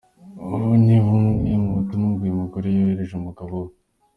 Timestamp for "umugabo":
3.15-3.53